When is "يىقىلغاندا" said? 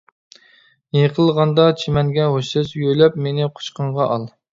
0.97-1.65